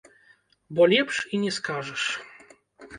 [0.73, 2.03] Бо лепш і не скажаш!